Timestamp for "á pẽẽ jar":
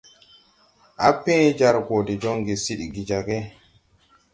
1.07-1.75